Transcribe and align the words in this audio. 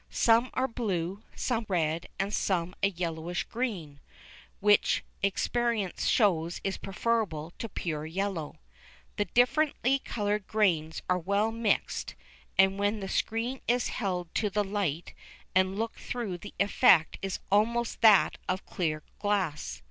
Some 0.09 0.49
are 0.55 0.67
blue, 0.67 1.21
some 1.35 1.63
red, 1.69 2.07
and 2.17 2.33
some 2.33 2.73
a 2.81 2.89
yellowish 2.89 3.43
green, 3.43 3.99
which 4.59 5.03
experience 5.21 6.07
shows 6.07 6.59
is 6.63 6.77
preferable 6.79 7.51
to 7.59 7.69
pure 7.69 8.07
yellow. 8.07 8.55
The 9.17 9.25
differently 9.25 9.99
coloured 9.99 10.47
grains 10.47 11.03
are 11.07 11.19
well 11.19 11.51
mixed, 11.51 12.15
and 12.57 12.79
when 12.79 12.99
the 12.99 13.07
screen 13.09 13.61
is 13.67 13.89
held 13.89 14.33
to 14.33 14.49
the 14.49 14.63
light 14.63 15.13
and 15.53 15.77
looked 15.77 15.99
through 15.99 16.39
the 16.39 16.55
effect 16.59 17.19
is 17.21 17.37
almost 17.51 18.01
that 18.01 18.39
of 18.49 18.65
clear 18.65 19.03
glass. 19.19 19.79